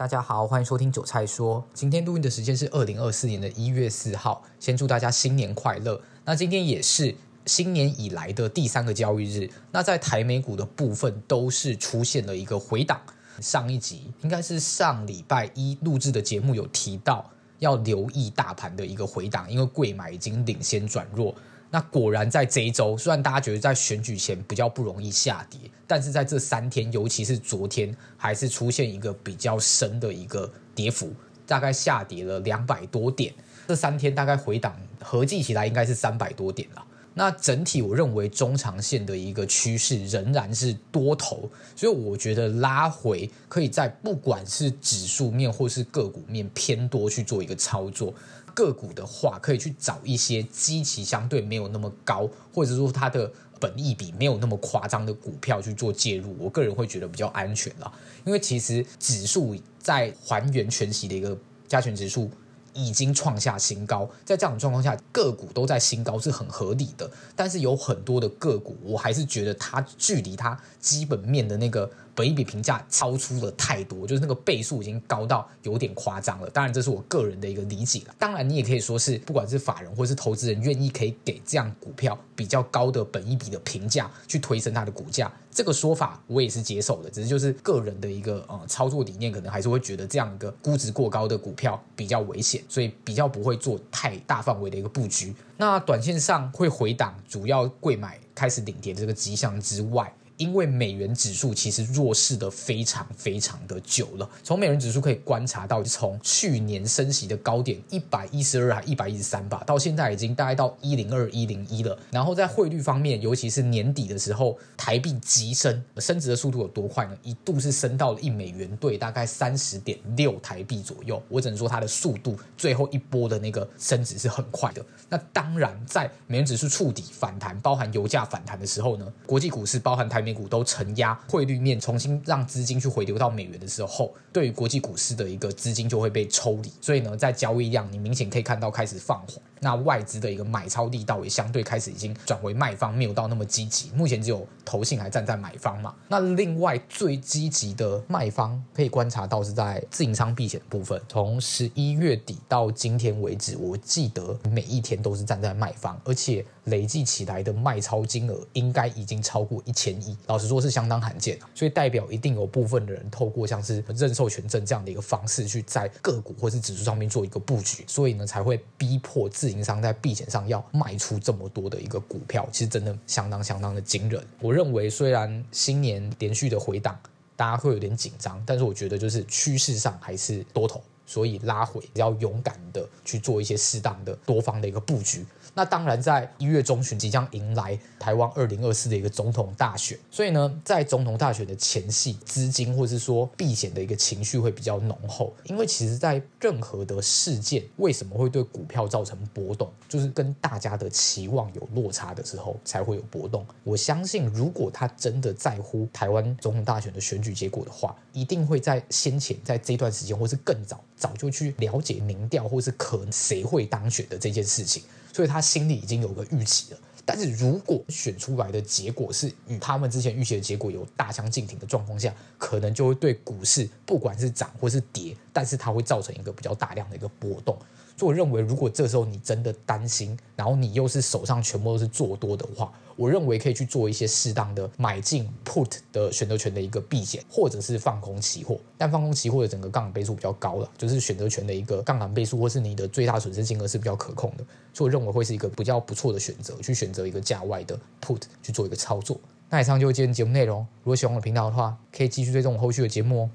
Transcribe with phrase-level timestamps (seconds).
[0.00, 1.62] 大家好，欢迎收听韭菜说。
[1.74, 4.42] 今天录音的时间是二零二四年的一月四号。
[4.58, 6.00] 先祝大家新年快乐。
[6.24, 9.50] 那今天也是新年以来的第三个交易日。
[9.70, 12.98] 那在台美股的部分都是出现了一个回档。
[13.42, 21.34] 上一集应该是上礼拜一录制的节目有提到要留意大盘的一个回档，因为贵买已经领先转弱。
[21.70, 31.12] 那果然在这一周，虽然大家觉得在选举前比较不容易下跌，但是在这三天，尤其是昨天，还是出现一个比较深的一个跌幅，
[31.46, 33.32] 大概下跌了两百多点。
[33.68, 36.84] 这三天大概回档合计起来应该是三百多点了。
[37.14, 48.14] 那整体我认为中长线的一个趋势仍然是多头，所以我觉得拉回可以在不管是指数面或是个股面偏多去做一个操作。
[48.52, 53.30] 个股的话，可以去找一些基期相对没有那么高，或者说它的
[53.60, 56.34] 本益比没有那么夸张的股票去做介入。
[56.38, 57.90] 我个人会觉得比较安全啦，
[58.24, 61.38] 因为其实指数在还原全息的一个
[61.68, 62.28] 加权指数
[62.72, 67.10] 已经创下新高，在这样的状况下，个股都在新高是很合理的。
[67.34, 71.90] 但是有很多的个股，我还是觉得它距离它基本面的那个。
[72.12, 76.50] 本一比评价超出了太多，就是那个倍数已经高到有点夸张了。
[76.50, 78.14] 当然，这是我个人的一个理解了。
[78.18, 87.08] 当然，你也可以说是，不管是法人或是投资人愿意可以给这样股票比较高的本一比的评价，去推升它的股价，这个说法我也是接受的。
[87.08, 95.34] 只是就是个人的一个呃操作理念，可能还是会觉得这样一个估值过高的股票比较危险，所以比较不会做太大范围的一个布局。
[95.56, 100.12] 那短线上会回档，主要贵买开始领跌这个迹象之外。
[100.40, 111.98] 因为美元指数其实弱势的非常非常的久了，从美元指数可以观察到，从去年升息的高点一百一十二还一百一十三吧，到现在已经大概到一零二一零一了。
[112.10, 117.14] 然后在汇率方面，尤其是年底的时候，台币急升，升值的速度有多快呢？
[117.22, 121.22] 一度是升到了一美元兑大概三十点六台币左右。
[121.28, 124.82] 我只能说它的速度最后一波的那个升值是很快的。
[125.10, 130.29] 那当然，在美元指数触底反弹，包含油价反弹的时候呢，国际股市包含台美。
[130.30, 143.90] 美股都承压，汇率面重新让资金去回流到美元的时候，对于国际股市的一个资金就会被抽离，所以呢，在交易量你明显可以看到开始放缓，那外资的一个买超力道也相对开始已经转为卖方，没有到那么积极。
[143.90, 145.92] 目前只有投信还站在买方嘛。
[146.06, 160.16] 那另外最积极的卖方可以观察到是在自营商避险部分，从十一月底到今天为止，我记得每一天都是站在卖方，而且累计起来的卖超金额应该已经超过一千亿。
[160.26, 174.24] 老实说，是相当罕见，所以代表一定有部分的人透过像是认授权证这样的一个方式，去在个股或是指数上面做一个布局，所以呢才会逼迫自营商在避险上要卖出这么多的一个股票，其实真的相当相当的惊人。
[174.40, 176.98] 我认为，虽然新年连续的回档，
[177.36, 185.26] 大家会有点紧张，但是我觉得就是趋势上还是多头，所以拉回要勇敢的去做一些适当的多方的一个布局。
[185.52, 195.34] 那当然，在一月中旬即将迎来台湾二零二四的一个总统大选，所以呢，在总统大选的前夕，资金或是说避险的一个情绪会比较浓厚。
[195.46, 203.44] 因为其实，在任何的事件为什么会对股票造成波动，就是跟大家的期望有落差的时候才会有波动。
[203.64, 214.82] 我相信，如果他真的在乎台湾总统大选的选举结果的话，一定会在先前在这段时间，或是更早早就去了解民调，或是可能谁会当选的这件事情。
[215.12, 227.58] 所以他心里已经有个预期了，但是如果选出来的结果是与他们之前预期的结果有大相径庭的状况下，可能就会对股市不管是涨或是跌，但是它会造成一个比较大量的一个波动。
[228.00, 238.58] 所以我认为，如果这时候你真的担心，然后你又是手上全部都是做多的话，我认为可以去做一些适当的买进 put 的选择权的一个避险，或者是放空期货。
[238.78, 244.44] 但放空期货的整个杠杆倍数比较高了，就是选择权的一个杠杆倍数，或是你的最大损失金额是比较可控的。
[244.72, 249.20] 所以我认为会是一个比较不错的选择，去选择一个价外的 put 去做一个操作。
[249.50, 250.66] 那以上就是今天节目内容。
[250.82, 253.30] 如果喜欢我的频道的话，可以继续追踪我后续的节目哦。